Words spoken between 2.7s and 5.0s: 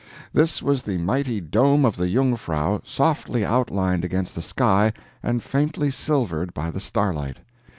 softly outlined against the sky